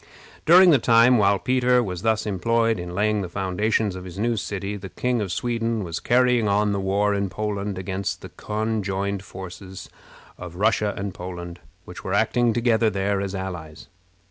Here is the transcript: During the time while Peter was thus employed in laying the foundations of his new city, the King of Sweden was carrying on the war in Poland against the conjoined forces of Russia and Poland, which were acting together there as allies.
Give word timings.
During 0.47 0.71
the 0.71 0.79
time 0.79 1.19
while 1.19 1.37
Peter 1.37 1.83
was 1.83 2.01
thus 2.01 2.25
employed 2.25 2.79
in 2.79 2.95
laying 2.95 3.21
the 3.21 3.29
foundations 3.29 3.95
of 3.95 4.03
his 4.03 4.17
new 4.17 4.35
city, 4.35 4.75
the 4.75 4.89
King 4.89 5.21
of 5.21 5.31
Sweden 5.31 5.83
was 5.83 5.99
carrying 5.99 6.47
on 6.47 6.71
the 6.71 6.79
war 6.79 7.13
in 7.13 7.29
Poland 7.29 7.77
against 7.77 8.21
the 8.21 8.29
conjoined 8.29 9.23
forces 9.23 9.91
of 10.39 10.55
Russia 10.55 10.95
and 10.97 11.13
Poland, 11.13 11.59
which 11.85 12.03
were 12.03 12.15
acting 12.15 12.51
together 12.51 12.89
there 12.89 13.21
as 13.21 13.35
allies. 13.35 13.89